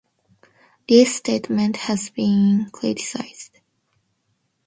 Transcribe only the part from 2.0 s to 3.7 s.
been criticized.